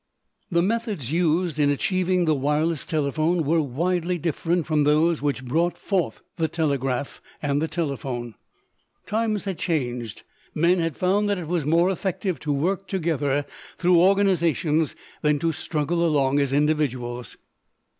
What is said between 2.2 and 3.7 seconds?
the wireless telephone were